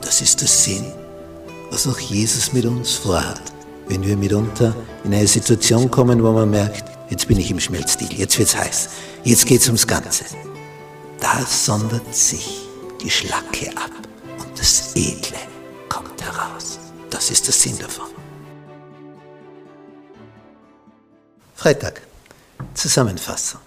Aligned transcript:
Das 0.00 0.20
ist 0.20 0.40
der 0.40 0.48
Sinn, 0.48 0.92
was 1.70 1.86
auch 1.86 1.98
Jesus 1.98 2.52
mit 2.52 2.64
uns 2.64 2.94
vorhat, 2.94 3.40
wenn 3.88 4.02
wir 4.02 4.16
mitunter 4.16 4.74
in 5.04 5.14
eine 5.14 5.26
Situation 5.26 5.90
kommen, 5.90 6.22
wo 6.22 6.32
man 6.32 6.50
merkt, 6.50 6.84
jetzt 7.10 7.28
bin 7.28 7.38
ich 7.38 7.50
im 7.50 7.60
Schmelzstil, 7.60 8.12
jetzt 8.12 8.38
wird's 8.38 8.56
heiß, 8.56 8.88
jetzt 9.24 9.46
geht's 9.46 9.66
ums 9.66 9.86
Ganze. 9.86 10.24
Da 11.20 11.44
sondert 11.46 12.14
sich 12.14 12.66
die 13.02 13.10
Schlacke 13.10 13.70
ab 13.76 13.90
und 14.38 14.58
das 14.58 14.94
Edle 14.94 15.38
kommt 15.88 16.22
heraus. 16.22 16.78
Das 17.10 17.30
ist 17.30 17.46
der 17.46 17.54
Sinn 17.54 17.78
davon. 17.78 18.06
Freitag. 21.54 22.00
Zusammenfassung. 22.74 23.60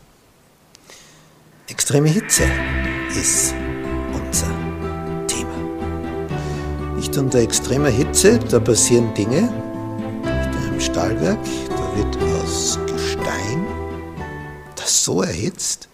Extreme 1.67 2.09
Hitze 2.09 2.43
ist 3.15 3.53
Nicht 6.95 7.17
unter 7.17 7.39
extremer 7.39 7.89
Hitze, 7.89 8.39
da 8.39 8.59
passieren 8.59 9.13
Dinge. 9.13 9.41
Nicht 10.23 10.67
Im 10.67 10.80
Stahlwerk, 10.80 11.39
da 11.69 11.97
wird 11.97 12.41
aus 12.41 12.80
Gestein 12.88 13.66
das 14.75 15.03
so 15.03 15.21
erhitzt, 15.21 15.88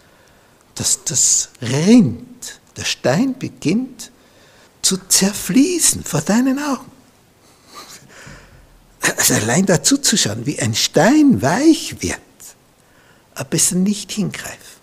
dass 0.75 1.03
das 1.03 1.50
rinnt. 1.61 2.59
Der 2.75 2.86
Stein 2.86 3.38
beginnt 3.38 4.11
zu 4.81 4.97
zerfließen 4.97 6.03
vor 6.03 6.22
deinen 6.22 6.58
Augen. 6.59 6.92
Also 9.17 9.33
allein 9.36 9.66
dazu 9.66 9.97
zu 9.97 10.17
schauen, 10.17 10.45
wie 10.45 10.59
ein 10.59 10.73
Stein 10.73 11.42
weich 11.42 12.02
wird, 12.02 12.20
aber 13.36 13.50
besser 13.50 13.75
nicht 13.75 14.11
hingreifen. 14.11 14.80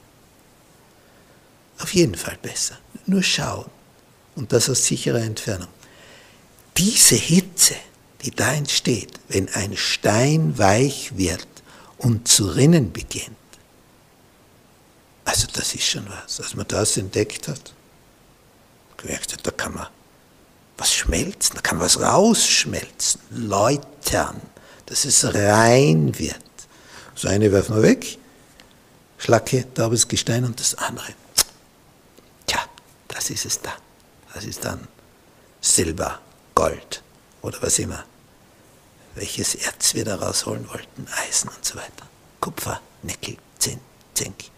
Auf 1.78 1.94
jeden 1.94 2.14
Fall 2.14 2.38
besser. 2.40 2.78
Nur 3.06 3.22
schauen. 3.22 3.70
Und 4.34 4.52
das 4.52 4.68
aus 4.68 4.84
sicherer 4.84 5.22
Entfernung. 5.22 5.68
Diese 6.78 7.14
Hitze, 7.14 7.76
die 8.22 8.30
da 8.30 8.52
entsteht, 8.52 9.18
wenn 9.28 9.48
ein 9.50 9.76
Stein 9.76 10.58
weich 10.58 11.16
wird 11.16 11.46
und 11.98 12.28
zu 12.28 12.46
rinnen 12.46 12.92
beginnt, 12.92 13.36
also 15.24 15.48
das 15.52 15.74
ist 15.74 15.84
schon 15.84 16.08
was. 16.08 16.40
Als 16.40 16.54
man 16.54 16.68
das 16.68 16.96
entdeckt 16.96 17.48
hat, 17.48 17.72
gemerkt 18.96 19.32
hat, 19.32 19.46
da 19.46 19.50
kann 19.50 19.74
man 19.74 19.88
was 20.78 20.94
schmelzen, 20.94 21.56
da 21.56 21.62
kann 21.62 21.80
was 21.80 22.00
rausschmelzen, 22.00 23.20
läutern, 23.30 24.40
dass 24.86 25.04
es 25.04 25.24
rein 25.34 26.16
wird. 26.18 26.36
Das 27.14 27.24
eine 27.26 27.50
werfen 27.50 27.76
wir 27.76 27.82
weg, 27.82 28.18
Schlacke, 29.18 29.66
taubes 29.72 30.06
Gestein 30.06 30.44
und 30.44 30.60
das 30.60 30.74
andere. 30.74 31.14
Tja, 32.46 32.60
das 33.08 33.30
ist 33.30 33.46
es 33.46 33.60
da. 33.60 33.72
Das 34.34 34.44
ist 34.44 34.64
dann 34.64 34.86
Silber, 35.60 36.20
Gold 36.56 37.02
oder 37.42 37.62
was 37.62 37.78
immer. 37.78 38.04
Welches 39.14 39.54
Erz 39.54 39.94
wir 39.94 40.04
da 40.04 40.16
rausholen 40.16 40.68
wollten, 40.68 41.06
Eisen 41.26 41.48
und 41.48 41.64
so 41.64 41.76
weiter. 41.76 42.06
Kupfer, 42.40 42.80
Nickel, 43.02 43.36
Zinn, 43.58 43.80
Zink. 44.14 44.50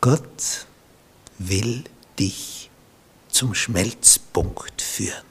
Gott 0.00 0.66
will 1.38 1.84
dich 2.18 2.70
zum 3.28 3.54
Schmelzpunkt 3.54 4.80
führen, 4.80 5.24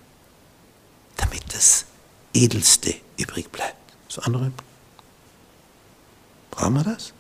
damit 1.16 1.44
das 1.54 1.86
Edelste 2.34 2.96
übrig 3.18 3.52
bleibt. 3.52 3.78
Das 4.08 4.20
andere 4.20 4.52
Brauchen 6.52 6.74
wir 6.74 6.84
das? 6.84 7.14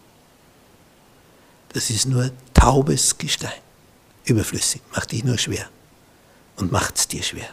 Das 1.69 1.89
ist 1.89 2.05
nur 2.05 2.31
taubes 2.53 3.17
Gestein. 3.17 3.61
Überflüssig, 4.25 4.81
macht 4.91 5.11
dich 5.11 5.23
nur 5.23 5.37
schwer. 5.37 5.69
Und 6.57 6.71
macht 6.71 6.97
es 6.97 7.07
dir 7.07 7.23
schwer. 7.23 7.49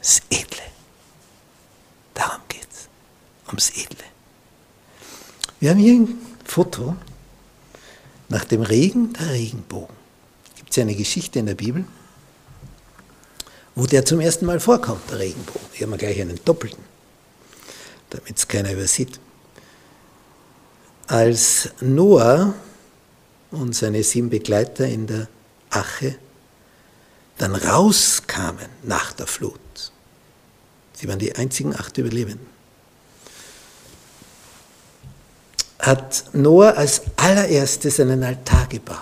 Das 0.00 0.20
Edle. 0.30 0.62
Darum 2.14 2.40
geht 2.48 2.68
es. 2.70 2.88
Ums 3.48 3.70
Edle. 3.70 4.04
Wir 5.58 5.70
haben 5.70 5.78
hier 5.78 5.94
ein 5.94 6.18
Foto 6.44 6.96
nach 8.28 8.44
dem 8.44 8.62
Regen, 8.62 9.12
der 9.12 9.30
Regenbogen. 9.30 9.94
Gibt 10.56 10.70
es 10.70 10.78
eine 10.78 10.94
Geschichte 10.94 11.38
in 11.38 11.46
der 11.46 11.54
Bibel, 11.54 11.84
wo 13.74 13.86
der 13.86 14.04
zum 14.04 14.20
ersten 14.20 14.46
Mal 14.46 14.60
vorkommt, 14.60 15.10
der 15.10 15.18
Regenbogen. 15.18 15.68
Hier 15.72 15.86
haben 15.86 15.92
wir 15.92 15.98
gleich 15.98 16.20
einen 16.20 16.40
doppelten, 16.44 16.82
damit 18.10 18.36
es 18.38 18.48
keiner 18.48 18.72
übersieht. 18.72 19.20
Als 21.06 21.70
Noah 21.80 22.54
und 23.50 23.74
seine 23.74 24.02
sieben 24.04 24.30
Begleiter 24.30 24.86
in 24.86 25.06
der 25.06 25.28
Ache 25.70 26.16
dann 27.40 27.54
rauskamen 27.54 28.68
nach 28.82 29.12
der 29.12 29.26
Flut, 29.26 29.92
sie 30.92 31.08
waren 31.08 31.18
die 31.18 31.34
einzigen 31.34 31.74
acht 31.74 31.96
Überlebenden, 31.96 32.46
hat 35.78 36.24
Noah 36.34 36.76
als 36.76 37.02
allererstes 37.16 37.98
einen 37.98 38.22
Altar 38.22 38.66
gebaut. 38.66 38.98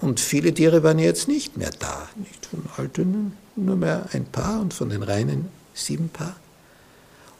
Und 0.00 0.18
viele 0.18 0.52
Tiere 0.52 0.82
waren 0.82 0.98
jetzt 0.98 1.28
nicht 1.28 1.56
mehr 1.56 1.70
da, 1.78 2.08
nicht 2.16 2.46
von 2.46 2.64
alten, 2.76 3.36
nur 3.54 3.76
mehr 3.76 4.06
ein 4.12 4.24
paar 4.24 4.60
und 4.60 4.74
von 4.74 4.88
den 4.88 5.04
reinen 5.04 5.48
sieben 5.74 6.08
Paar. 6.08 6.34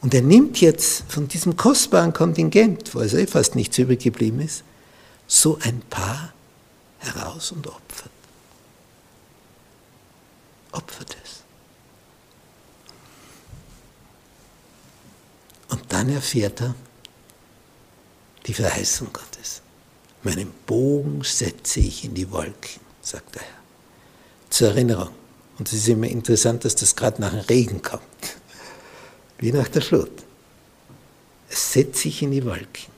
Und 0.01 0.13
er 0.13 0.21
nimmt 0.21 0.61
jetzt 0.61 1.03
von 1.09 1.27
diesem 1.27 1.57
kostbaren 1.57 2.13
Kontingent, 2.13 2.95
wo 2.95 2.99
also 2.99 3.17
eh 3.17 3.27
fast 3.27 3.55
nichts 3.55 3.77
übrig 3.77 3.99
geblieben 3.99 4.39
ist, 4.39 4.63
so 5.27 5.59
ein 5.61 5.81
paar 5.89 6.33
heraus 6.99 7.51
und 7.51 7.67
opfert. 7.67 8.11
Opfert 10.71 11.17
es. 11.23 11.43
Und 15.69 15.91
dann 15.91 16.09
erfährt 16.09 16.61
er 16.61 16.75
die 18.45 18.53
Verheißung 18.53 19.13
Gottes. 19.13 19.61
Meinen 20.23 20.51
Bogen 20.65 21.23
setze 21.23 21.79
ich 21.79 22.03
in 22.03 22.13
die 22.13 22.29
Wolken, 22.31 22.81
sagt 23.01 23.35
der 23.35 23.41
Herr. 23.41 23.59
Zur 24.49 24.69
Erinnerung. 24.69 25.13
Und 25.57 25.67
es 25.67 25.73
ist 25.73 25.87
immer 25.87 26.07
interessant, 26.07 26.65
dass 26.65 26.75
das 26.75 26.95
gerade 26.95 27.21
nach 27.21 27.31
dem 27.31 27.41
Regen 27.41 27.81
kommt 27.81 28.03
wie 29.39 29.51
nach 29.51 29.67
der 29.69 29.81
Flut. 29.81 30.11
Es 31.49 31.73
setzt 31.73 32.01
sich 32.01 32.21
in 32.21 32.31
die 32.31 32.45
Wolken. 32.45 32.93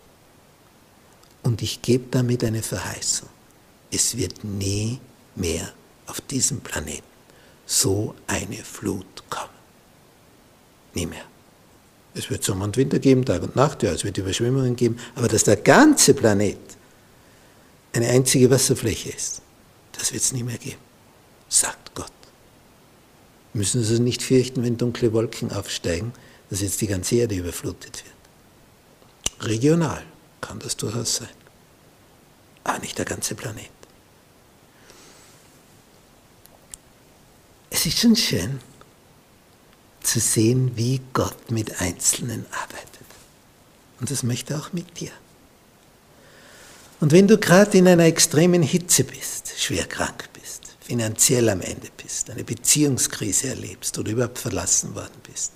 Und 1.44 1.62
ich 1.62 1.82
gebe 1.82 2.06
damit 2.12 2.44
eine 2.44 2.62
Verheißung. 2.62 3.30
Es 3.92 4.18
wird 4.18 4.44
nie 4.44 5.00
mehr 5.36 5.72
auf 6.08 6.22
diesem 6.22 6.62
Planeten 6.62 7.11
so 7.72 8.14
eine 8.28 8.58
Flut 8.58 9.24
kommen. 9.30 9.50
Nie 10.94 11.06
mehr. 11.06 11.24
Es 12.14 12.30
wird 12.30 12.44
Sommer 12.44 12.66
und 12.66 12.76
Winter 12.76 13.00
geben, 13.00 13.24
Tag 13.24 13.42
und 13.44 13.56
Nacht, 13.56 13.82
ja, 13.84 13.92
es 13.92 14.04
wird 14.04 14.18
Überschwemmungen 14.18 14.76
geben, 14.76 14.98
aber 15.16 15.30
dass 15.30 15.46
der 15.46 15.56
ganze 15.56 16.14
Planet 16.14 16.60
eine 17.94 18.10
einzige 18.10 18.50
Wasserfläche 18.50 19.10
ist, 19.10 19.42
das 19.94 20.12
wird 20.12 20.22
es 20.22 20.34
nie 20.34 20.44
mehr 20.44 20.58
geben, 20.58 20.82
sagt 21.48 21.96
Gott. 21.96 22.12
Wir 23.54 23.60
müssen 23.60 23.80
also 23.80 24.02
nicht 24.02 24.22
fürchten, 24.22 24.64
wenn 24.64 24.78
dunkle 24.78 25.14
Wolken 25.14 25.54
aufsteigen, 25.54 26.12
dass 26.50 26.60
jetzt 26.60 26.82
die 26.82 26.88
ganze 26.88 27.16
Erde 27.16 27.36
überflutet 27.36 28.04
wird. 28.04 29.48
Regional 29.48 30.04
kann 30.42 30.60
das 30.60 30.76
durchaus 30.76 31.16
sein, 31.16 31.30
aber 32.66 32.80
nicht 32.80 32.98
der 32.98 33.06
ganze 33.06 33.36
Planet. 33.36 33.70
Es 37.82 37.88
ist 37.88 37.98
schon 37.98 38.16
schön 38.16 38.60
zu 40.04 40.20
sehen, 40.20 40.74
wie 40.76 41.02
Gott 41.14 41.50
mit 41.50 41.82
Einzelnen 41.82 42.46
arbeitet. 42.52 43.08
Und 44.00 44.12
das 44.12 44.22
möchte 44.22 44.54
er 44.54 44.60
auch 44.60 44.72
mit 44.72 45.00
dir. 45.00 45.10
Und 47.00 47.12
wenn 47.12 47.28
du 47.28 47.40
gerade 47.40 47.76
in 47.80 47.88
einer 47.88 48.06
extremen 48.06 48.62
Hitze 48.62 49.04
bist, 49.04 49.54
schwer 49.58 49.88
krank 49.88 50.30
bist, 50.34 50.76
finanziell 50.80 51.50
am 51.50 51.62
Ende 51.62 51.88
bist, 51.98 52.30
eine 52.30 52.44
Beziehungskrise 52.44 53.48
erlebst 53.48 53.98
oder 53.98 54.12
überhaupt 54.12 54.38
verlassen 54.38 54.94
worden 54.94 55.20
bist, 55.24 55.52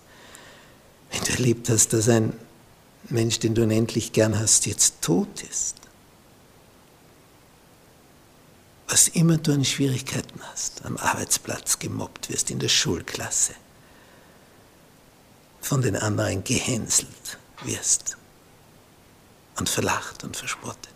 wenn 1.12 1.22
du 1.26 1.32
erlebt 1.34 1.70
hast, 1.70 1.94
dass 1.94 2.10
ein 2.10 2.34
Mensch, 3.08 3.38
den 3.38 3.54
du 3.54 3.62
unendlich 3.62 4.14
gern 4.14 4.40
hast, 4.40 4.66
jetzt 4.66 4.96
tot 5.04 5.44
ist. 5.44 5.76
Was 8.88 9.08
immer 9.10 9.38
du 9.38 9.54
an 9.54 9.66
Schwierigkeiten 9.66 10.40
hast, 10.52 10.86
am 10.86 10.98
Arbeitsplatz 10.98 11.80
gemobbt 11.80 12.30
wirst, 12.30 12.52
in 12.52 12.60
der 12.60 12.70
Schulklasse, 12.70 13.56
von 15.62 15.82
den 15.82 15.96
anderen 15.96 16.44
gehänselt 16.44 17.38
wirst 17.64 18.18
und 19.58 19.70
verlacht 19.70 20.24
und 20.24 20.38
verspottet. 20.38 20.94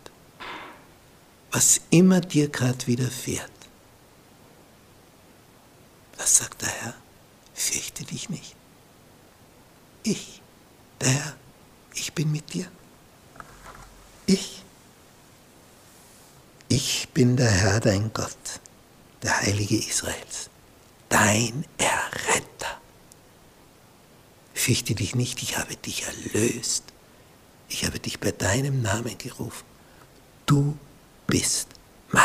Was 1.50 1.80
immer 1.90 2.20
dir 2.20 2.48
gerade 2.48 2.86
widerfährt, 2.86 3.50
was 6.16 6.36
sagt 6.36 6.62
der 6.62 6.68
Herr? 6.68 6.94
Fürchte 7.54 8.04
dich 8.04 8.28
nicht. 8.28 8.54
Ich, 10.02 10.40
der 11.00 11.08
Herr, 11.08 11.36
ich 11.94 12.12
bin 12.12 12.30
mit 12.30 12.52
dir. 12.52 12.70
Ich. 14.26 14.59
Bin 17.20 17.36
der 17.36 17.50
Herr, 17.50 17.80
dein 17.80 18.10
Gott, 18.14 18.60
der 19.22 19.42
Heilige 19.42 19.76
Israels, 19.76 20.48
dein 21.10 21.66
Erretter. 21.76 22.80
Fürchte 24.54 24.94
dich 24.94 25.14
nicht, 25.14 25.42
ich 25.42 25.58
habe 25.58 25.76
dich 25.76 26.04
erlöst. 26.04 26.84
Ich 27.68 27.84
habe 27.84 28.00
dich 28.00 28.20
bei 28.20 28.32
deinem 28.32 28.80
Namen 28.80 29.18
gerufen. 29.18 29.66
Du 30.46 30.78
bist 31.26 31.68
mein. 32.10 32.24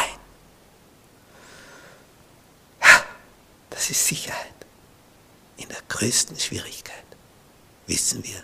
Das 3.72 3.90
ist 3.90 4.08
Sicherheit. 4.08 4.56
In 5.58 5.68
der 5.68 5.82
größten 5.90 6.40
Schwierigkeit 6.40 7.04
wissen 7.86 8.24
wir, 8.24 8.42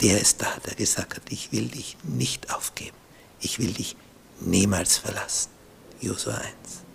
der 0.00 0.20
ist 0.20 0.40
da, 0.40 0.58
der 0.64 0.76
gesagt 0.76 1.16
hat, 1.16 1.22
ich 1.30 1.50
will 1.50 1.66
dich 1.66 1.96
nicht 2.04 2.54
aufgeben. 2.54 2.96
Ich 3.40 3.58
will 3.58 3.72
dich 3.72 3.96
niemals 4.38 4.98
verlassen. 4.98 5.55
your 6.00 6.16
signs. 6.16 6.85